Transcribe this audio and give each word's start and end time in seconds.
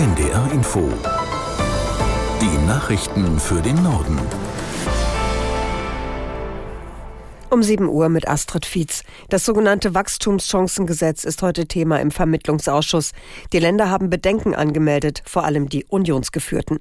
NDR 0.00 0.50
Info. 0.54 0.88
Die 2.40 2.66
Nachrichten 2.66 3.38
für 3.38 3.60
den 3.60 3.82
Norden. 3.82 4.18
Um 7.50 7.62
7 7.62 7.86
Uhr 7.86 8.08
mit 8.08 8.26
Astrid 8.26 8.64
Fietz. 8.64 9.02
Das 9.28 9.44
sogenannte 9.44 9.94
Wachstumschancengesetz 9.94 11.24
ist 11.24 11.42
heute 11.42 11.66
Thema 11.66 12.00
im 12.00 12.10
Vermittlungsausschuss. 12.10 13.10
Die 13.52 13.58
Länder 13.58 13.90
haben 13.90 14.08
Bedenken 14.08 14.54
angemeldet, 14.54 15.22
vor 15.26 15.44
allem 15.44 15.68
die 15.68 15.84
Unionsgeführten. 15.84 16.78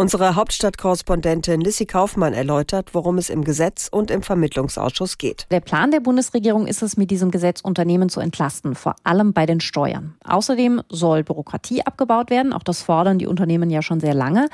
Unsere 0.00 0.34
Hauptstadtkorrespondentin 0.34 1.60
Lissy 1.60 1.84
Kaufmann 1.84 2.32
erläutert, 2.32 2.94
worum 2.94 3.18
es 3.18 3.28
im 3.28 3.44
Gesetz 3.44 3.86
und 3.86 4.10
im 4.10 4.22
Vermittlungsausschuss 4.22 5.18
geht. 5.18 5.46
Der 5.50 5.60
Plan 5.60 5.90
der 5.90 6.00
Bundesregierung 6.00 6.66
ist 6.66 6.80
es, 6.80 6.96
mit 6.96 7.10
diesem 7.10 7.30
Gesetz 7.30 7.60
Unternehmen 7.60 8.08
zu 8.08 8.20
entlasten, 8.20 8.74
vor 8.74 8.96
allem 9.04 9.34
bei 9.34 9.44
den 9.44 9.60
Steuern. 9.60 10.14
Außerdem 10.24 10.80
soll 10.88 11.22
Bürokratie 11.22 11.82
abgebaut 11.82 12.30
werden. 12.30 12.54
Auch 12.54 12.62
das 12.62 12.80
fordern 12.80 13.18
die 13.18 13.26
Unternehmen 13.26 13.68
ja 13.68 13.82
schon 13.82 14.00
sehr 14.00 14.14
lange. 14.14 14.48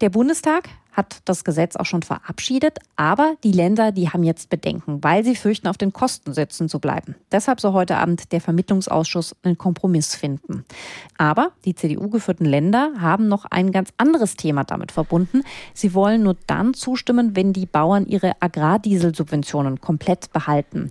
Der 0.00 0.08
Bundestag 0.08 0.70
hat 0.98 1.20
das 1.26 1.44
Gesetz 1.44 1.76
auch 1.76 1.86
schon 1.86 2.02
verabschiedet, 2.02 2.80
aber 2.96 3.36
die 3.44 3.52
Länder, 3.52 3.92
die 3.92 4.10
haben 4.10 4.24
jetzt 4.24 4.50
Bedenken, 4.50 5.02
weil 5.04 5.24
sie 5.24 5.36
fürchten, 5.36 5.68
auf 5.68 5.78
den 5.78 5.92
Kosten 5.92 6.34
sitzen 6.34 6.68
zu 6.68 6.80
bleiben. 6.80 7.14
Deshalb 7.30 7.60
soll 7.60 7.72
heute 7.72 7.98
Abend 7.98 8.32
der 8.32 8.40
Vermittlungsausschuss 8.40 9.36
einen 9.44 9.56
Kompromiss 9.56 10.16
finden. 10.16 10.64
Aber 11.16 11.52
die 11.64 11.76
CDU-geführten 11.76 12.44
Länder 12.44 12.94
haben 12.98 13.28
noch 13.28 13.44
ein 13.44 13.70
ganz 13.70 13.90
anderes 13.96 14.34
Thema 14.34 14.64
damit 14.64 14.90
verbunden. 14.90 15.44
Sie 15.72 15.94
wollen 15.94 16.24
nur 16.24 16.36
dann 16.48 16.74
zustimmen, 16.74 17.36
wenn 17.36 17.52
die 17.52 17.66
Bauern 17.66 18.04
ihre 18.04 18.32
Agrardieselsubventionen 18.40 19.80
komplett 19.80 20.32
behalten. 20.32 20.90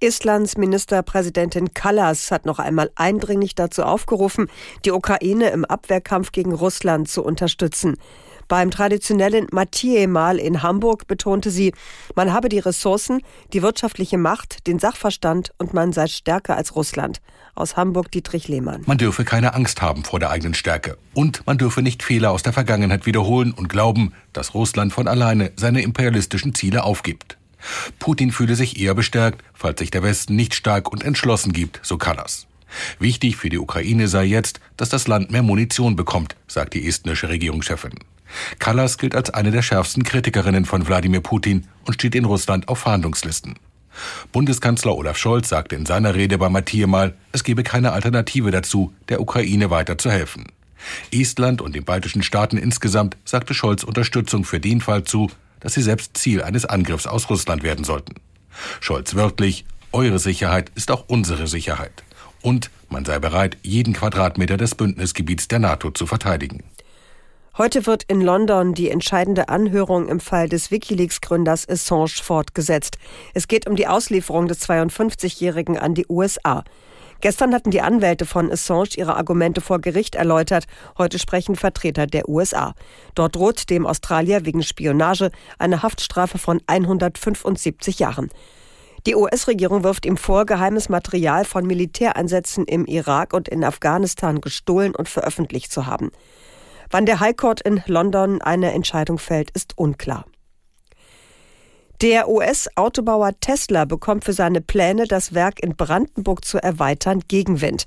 Estlands 0.00 0.56
Ministerpräsidentin 0.56 1.74
Kallas 1.74 2.30
hat 2.30 2.46
noch 2.46 2.58
einmal 2.58 2.90
eindringlich 2.96 3.54
dazu 3.54 3.84
aufgerufen, 3.84 4.48
die 4.86 4.90
Ukraine 4.90 5.50
im 5.50 5.66
Abwehrkampf 5.66 6.32
gegen 6.32 6.54
Russland 6.54 7.08
zu 7.08 7.22
unterstützen. 7.22 7.98
Beim 8.48 8.70
traditionellen 8.70 9.46
Mathieu-Mahl 9.50 10.38
in 10.38 10.62
Hamburg 10.62 11.06
betonte 11.06 11.50
sie, 11.50 11.72
man 12.14 12.32
habe 12.32 12.48
die 12.48 12.58
Ressourcen, 12.58 13.22
die 13.52 13.62
wirtschaftliche 13.62 14.18
Macht, 14.18 14.66
den 14.66 14.78
Sachverstand 14.78 15.52
und 15.58 15.74
man 15.74 15.92
sei 15.92 16.06
stärker 16.06 16.56
als 16.56 16.76
Russland. 16.76 17.20
Aus 17.54 17.76
Hamburg 17.76 18.10
Dietrich 18.10 18.48
Lehmann. 18.48 18.82
Man 18.86 18.98
dürfe 18.98 19.24
keine 19.24 19.54
Angst 19.54 19.82
haben 19.82 20.04
vor 20.04 20.18
der 20.18 20.30
eigenen 20.30 20.54
Stärke. 20.54 20.96
Und 21.12 21.46
man 21.46 21.58
dürfe 21.58 21.82
nicht 21.82 22.02
Fehler 22.02 22.30
aus 22.30 22.42
der 22.42 22.54
Vergangenheit 22.54 23.04
wiederholen 23.04 23.52
und 23.52 23.68
glauben, 23.68 24.14
dass 24.32 24.54
Russland 24.54 24.92
von 24.92 25.06
alleine 25.06 25.52
seine 25.56 25.82
imperialistischen 25.82 26.54
Ziele 26.54 26.84
aufgibt. 26.84 27.36
Putin 27.98 28.32
fühle 28.32 28.56
sich 28.56 28.80
eher 28.80 28.94
bestärkt, 28.94 29.42
falls 29.54 29.78
sich 29.78 29.90
der 29.90 30.02
Westen 30.02 30.34
nicht 30.34 30.54
stark 30.54 30.90
und 30.90 31.04
entschlossen 31.04 31.52
gibt, 31.52 31.80
so 31.82 31.98
Kallas. 31.98 32.46
Wichtig 32.98 33.36
für 33.36 33.48
die 33.48 33.58
Ukraine 33.58 34.08
sei 34.08 34.24
jetzt, 34.24 34.60
dass 34.76 34.88
das 34.88 35.08
Land 35.08 35.30
mehr 35.30 35.42
Munition 35.42 35.96
bekommt, 35.96 36.36
sagt 36.46 36.74
die 36.74 36.86
estnische 36.86 37.28
Regierungschefin. 37.28 37.92
Kallas 38.58 38.98
gilt 38.98 39.14
als 39.14 39.30
eine 39.30 39.50
der 39.50 39.62
schärfsten 39.62 40.04
Kritikerinnen 40.04 40.64
von 40.64 40.86
Wladimir 40.86 41.20
Putin 41.20 41.66
und 41.84 41.94
steht 41.94 42.14
in 42.14 42.24
Russland 42.24 42.68
auf 42.68 42.80
Verhandlungslisten. 42.80 43.56
Bundeskanzler 44.32 44.96
Olaf 44.96 45.18
Scholz 45.18 45.48
sagte 45.48 45.76
in 45.76 45.84
seiner 45.84 46.14
Rede 46.14 46.38
bei 46.38 46.48
Mathieu 46.48 46.86
mal, 46.86 47.14
es 47.32 47.44
gebe 47.44 47.62
keine 47.62 47.92
Alternative 47.92 48.50
dazu, 48.50 48.94
der 49.08 49.20
Ukraine 49.20 49.70
weiter 49.70 49.98
zu 49.98 50.10
helfen. 50.10 50.46
Estland 51.12 51.60
und 51.60 51.74
den 51.74 51.84
baltischen 51.84 52.22
Staaten 52.22 52.56
insgesamt 52.56 53.16
sagte 53.24 53.54
Scholz 53.54 53.84
Unterstützung 53.84 54.44
für 54.44 54.60
den 54.60 54.80
Fall 54.80 55.04
zu, 55.04 55.30
dass 55.60 55.74
sie 55.74 55.82
selbst 55.82 56.16
Ziel 56.16 56.42
eines 56.42 56.64
Angriffs 56.64 57.06
aus 57.06 57.30
Russland 57.30 57.62
werden 57.62 57.84
sollten. 57.84 58.14
Scholz 58.80 59.14
wörtlich, 59.14 59.64
eure 59.92 60.18
Sicherheit 60.18 60.72
ist 60.74 60.90
auch 60.90 61.04
unsere 61.06 61.46
Sicherheit. 61.46 62.02
Und 62.42 62.70
man 62.88 63.04
sei 63.04 63.18
bereit, 63.18 63.56
jeden 63.62 63.94
Quadratmeter 63.94 64.56
des 64.56 64.74
Bündnisgebiets 64.74 65.48
der 65.48 65.60
NATO 65.60 65.90
zu 65.90 66.06
verteidigen. 66.06 66.62
Heute 67.58 67.86
wird 67.86 68.02
in 68.04 68.22
London 68.22 68.72
die 68.72 68.88
entscheidende 68.88 69.50
Anhörung 69.50 70.08
im 70.08 70.20
Fall 70.20 70.48
des 70.48 70.70
Wikileaks-Gründers 70.70 71.68
Assange 71.68 72.22
fortgesetzt. 72.22 72.96
Es 73.34 73.46
geht 73.46 73.66
um 73.66 73.76
die 73.76 73.86
Auslieferung 73.86 74.48
des 74.48 74.66
52-Jährigen 74.66 75.76
an 75.76 75.94
die 75.94 76.06
USA. 76.08 76.64
Gestern 77.20 77.54
hatten 77.54 77.70
die 77.70 77.82
Anwälte 77.82 78.26
von 78.26 78.50
Assange 78.50 78.96
ihre 78.96 79.16
Argumente 79.16 79.60
vor 79.60 79.80
Gericht 79.80 80.14
erläutert. 80.14 80.64
Heute 80.98 81.18
sprechen 81.18 81.54
Vertreter 81.54 82.06
der 82.06 82.28
USA. 82.28 82.74
Dort 83.14 83.36
droht 83.36 83.68
dem 83.68 83.86
Australier 83.86 84.44
wegen 84.44 84.62
Spionage 84.62 85.30
eine 85.58 85.82
Haftstrafe 85.82 86.38
von 86.38 86.60
175 86.66 87.98
Jahren. 87.98 88.30
Die 89.06 89.16
US-Regierung 89.16 89.82
wirft 89.82 90.06
ihm 90.06 90.16
vor, 90.16 90.46
geheimes 90.46 90.88
Material 90.88 91.44
von 91.44 91.66
Militäreinsätzen 91.66 92.66
im 92.66 92.84
Irak 92.86 93.32
und 93.32 93.48
in 93.48 93.64
Afghanistan 93.64 94.40
gestohlen 94.40 94.94
und 94.94 95.08
veröffentlicht 95.08 95.72
zu 95.72 95.86
haben. 95.86 96.12
Wann 96.90 97.06
der 97.06 97.20
High 97.20 97.36
Court 97.36 97.60
in 97.62 97.82
London 97.86 98.40
eine 98.42 98.72
Entscheidung 98.72 99.18
fällt, 99.18 99.50
ist 99.52 99.76
unklar. 99.76 100.24
Der 102.02 102.28
US-Autobauer 102.28 103.32
Tesla 103.38 103.84
bekommt 103.84 104.24
für 104.24 104.32
seine 104.32 104.60
Pläne, 104.60 105.06
das 105.06 105.34
Werk 105.34 105.62
in 105.62 105.76
Brandenburg 105.76 106.44
zu 106.44 106.58
erweitern, 106.58 107.20
Gegenwind. 107.28 107.86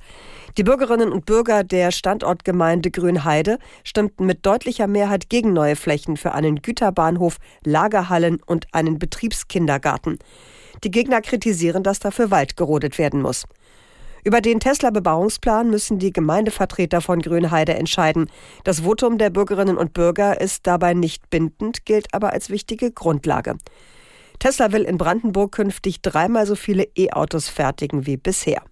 Die 0.57 0.63
Bürgerinnen 0.63 1.11
und 1.11 1.25
Bürger 1.25 1.65
der 1.65 1.91
Standortgemeinde 1.91 2.91
Grünheide 2.91 3.59
stimmten 3.83 4.25
mit 4.25 4.45
deutlicher 4.45 4.87
Mehrheit 4.87 5.29
gegen 5.29 5.51
neue 5.51 5.75
Flächen 5.75 6.15
für 6.15 6.31
einen 6.31 6.61
Güterbahnhof, 6.61 7.39
Lagerhallen 7.65 8.41
und 8.45 8.67
einen 8.73 8.99
Betriebskindergarten. 8.99 10.17
Die 10.83 10.91
Gegner 10.91 11.21
kritisieren, 11.21 11.83
dass 11.83 11.99
dafür 11.99 12.31
Wald 12.31 12.57
gerodet 12.57 12.97
werden 12.97 13.21
muss. 13.21 13.45
Über 14.23 14.41
den 14.41 14.59
Tesla-Bebauungsplan 14.59 15.69
müssen 15.69 15.99
die 15.99 16.11
Gemeindevertreter 16.11 16.99
von 16.99 17.21
Grünheide 17.21 17.75
entscheiden. 17.75 18.27
Das 18.63 18.79
Votum 18.79 19.19
der 19.19 19.29
Bürgerinnen 19.29 19.77
und 19.77 19.93
Bürger 19.93 20.41
ist 20.41 20.65
dabei 20.65 20.95
nicht 20.95 21.29
bindend, 21.29 21.85
gilt 21.85 22.11
aber 22.11 22.33
als 22.33 22.49
wichtige 22.49 22.91
Grundlage. 22.91 23.55
Tesla 24.39 24.71
will 24.71 24.81
in 24.81 24.97
Brandenburg 24.97 25.51
künftig 25.51 26.01
dreimal 26.01 26.47
so 26.47 26.55
viele 26.55 26.87
E-Autos 26.97 27.49
fertigen 27.49 28.07
wie 28.07 28.17
bisher. 28.17 28.63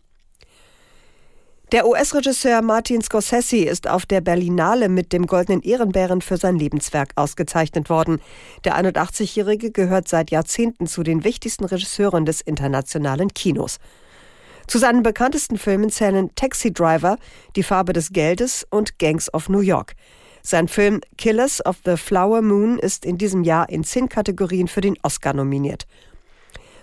Der 1.74 1.88
US-Regisseur 1.88 2.62
Martin 2.62 3.02
Scorsese 3.02 3.66
ist 3.66 3.90
auf 3.90 4.06
der 4.06 4.22
Berlinale 4.22 4.90
mit 4.90 5.12
dem 5.12 5.26
Goldenen 5.26 5.64
Ehrenbären 5.64 6.22
für 6.22 6.38
sein 6.38 6.56
Lebenswerk 6.56 7.14
ausgezeichnet 7.16 7.90
worden. 7.90 8.22
Der 8.64 8.78
81-Jährige 8.78 9.72
gehört 9.72 10.08
seit 10.08 10.30
Jahrzehnten 10.30 10.86
zu 10.86 11.02
den 11.02 11.24
wichtigsten 11.24 11.66
Regisseuren 11.66 12.26
des 12.26 12.42
internationalen 12.42 13.34
Kinos. 13.34 13.80
Zu 14.68 14.78
seinen 14.78 15.02
bekanntesten 15.02 15.58
Filmen 15.58 15.90
zählen 15.90 16.30
Taxi 16.36 16.72
Driver, 16.72 17.18
Die 17.56 17.64
Farbe 17.64 17.94
des 17.94 18.12
Geldes 18.12 18.68
und 18.70 19.00
Gangs 19.00 19.34
of 19.34 19.50
New 19.50 19.62
York. 19.62 19.96
Sein 20.44 20.68
Film 20.68 21.02
Killers 21.18 21.66
of 21.66 21.78
the 21.86 21.98
Flower 21.98 22.44
Moon 22.44 22.78
ist 22.78 23.04
in 23.04 23.18
diesem 23.18 23.44
Jahr 23.44 23.68
in 23.70 23.84
zehn 23.84 24.10
Kategorien 24.10 24.68
für 24.68 24.82
den 24.82 24.96
Oscar 25.02 25.34
nominiert. 25.34 25.88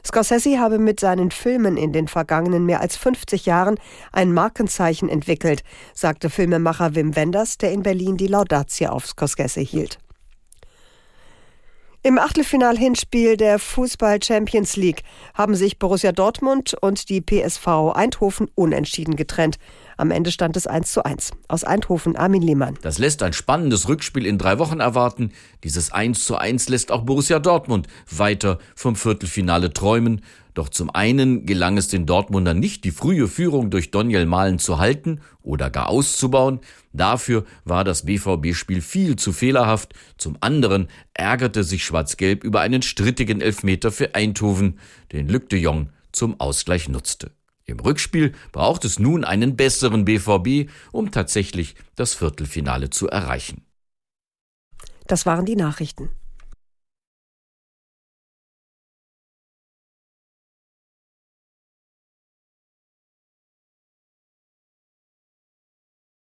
Scorsese 0.04 0.58
habe 0.58 0.78
mit 0.78 1.00
seinen 1.00 1.30
Filmen 1.30 1.76
in 1.76 1.92
den 1.92 2.08
vergangenen 2.08 2.66
mehr 2.66 2.80
als 2.80 2.96
50 2.96 3.46
Jahren 3.46 3.76
ein 4.12 4.32
Markenzeichen 4.32 5.08
entwickelt, 5.08 5.62
sagte 5.94 6.30
Filmemacher 6.30 6.94
Wim 6.94 7.16
Wenders, 7.16 7.58
der 7.58 7.72
in 7.72 7.82
Berlin 7.82 8.16
die 8.16 8.26
Laudatie 8.26 8.88
auf 8.88 9.06
Scorsese 9.06 9.60
hielt. 9.60 9.98
Im 12.02 12.18
Achtelfinal-Hinspiel 12.18 13.36
der 13.36 13.58
Fußball 13.58 14.22
Champions 14.22 14.76
League 14.76 15.02
haben 15.34 15.54
sich 15.54 15.78
Borussia 15.78 16.12
Dortmund 16.12 16.74
und 16.80 17.10
die 17.10 17.20
PSV 17.20 17.92
Eindhoven 17.92 18.48
unentschieden 18.54 19.16
getrennt. 19.16 19.58
Am 20.00 20.10
Ende 20.10 20.32
stand 20.32 20.56
es 20.56 20.66
1 20.66 20.92
zu 20.92 21.04
1. 21.04 21.32
Aus 21.46 21.62
Eindhoven 21.62 22.16
Armin 22.16 22.40
Lehmann. 22.40 22.78
Das 22.80 22.96
lässt 22.96 23.22
ein 23.22 23.34
spannendes 23.34 23.86
Rückspiel 23.86 24.24
in 24.24 24.38
drei 24.38 24.58
Wochen 24.58 24.80
erwarten. 24.80 25.30
Dieses 25.62 25.92
1 25.92 26.24
zu 26.24 26.36
1 26.36 26.70
lässt 26.70 26.90
auch 26.90 27.02
Borussia 27.02 27.38
Dortmund 27.38 27.86
weiter 28.10 28.58
vom 28.74 28.96
Viertelfinale 28.96 29.74
träumen. 29.74 30.22
Doch 30.54 30.70
zum 30.70 30.88
einen 30.88 31.44
gelang 31.44 31.76
es 31.76 31.88
den 31.88 32.06
Dortmundern 32.06 32.58
nicht, 32.58 32.84
die 32.84 32.92
frühe 32.92 33.28
Führung 33.28 33.68
durch 33.68 33.90
Daniel 33.90 34.24
Mahlen 34.24 34.58
zu 34.58 34.78
halten 34.78 35.20
oder 35.42 35.68
gar 35.68 35.90
auszubauen. 35.90 36.60
Dafür 36.94 37.44
war 37.66 37.84
das 37.84 38.06
BVB-Spiel 38.06 38.80
viel 38.80 39.16
zu 39.16 39.34
fehlerhaft. 39.34 39.92
Zum 40.16 40.38
anderen 40.40 40.88
ärgerte 41.12 41.62
sich 41.62 41.84
Schwarz-Gelb 41.84 42.42
über 42.42 42.62
einen 42.62 42.80
strittigen 42.80 43.42
Elfmeter 43.42 43.92
für 43.92 44.14
Eindhoven, 44.14 44.78
den 45.12 45.28
Luc 45.28 45.50
de 45.50 45.60
Jong 45.60 45.90
zum 46.10 46.40
Ausgleich 46.40 46.88
nutzte. 46.88 47.32
Im 47.70 47.80
Rückspiel 47.80 48.34
braucht 48.52 48.84
es 48.84 48.98
nun 48.98 49.24
einen 49.24 49.56
besseren 49.56 50.04
BVB, 50.04 50.70
um 50.92 51.10
tatsächlich 51.10 51.76
das 51.94 52.14
Viertelfinale 52.14 52.90
zu 52.90 53.08
erreichen. 53.08 53.64
Das 55.06 55.24
waren 55.26 55.46
die 55.46 55.56
Nachrichten. 55.56 56.10